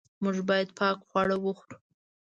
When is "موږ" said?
0.23-0.37